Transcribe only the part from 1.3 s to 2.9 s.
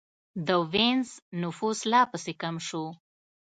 نفوس لا پسې کم شو